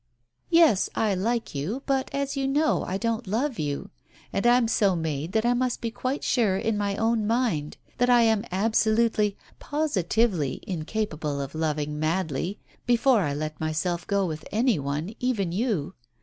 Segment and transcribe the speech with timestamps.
[0.49, 3.91] "Yes, I like you; but, as you know, I don't love you.
[4.33, 8.09] And I'm so made that I must be quite sure in my own mind that
[8.09, 14.79] I am absolutely, positively incapable of loving madly before I let myself go with any
[14.79, 15.93] one, even you.